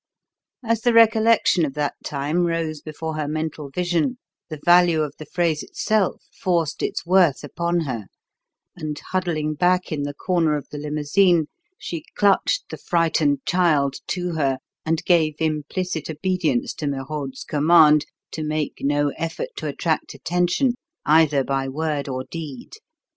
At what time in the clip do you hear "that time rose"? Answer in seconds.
1.75-2.81